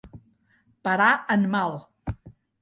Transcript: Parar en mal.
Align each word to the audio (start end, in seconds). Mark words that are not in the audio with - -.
Parar 0.87 1.09
en 1.35 1.45
mal. 1.57 1.77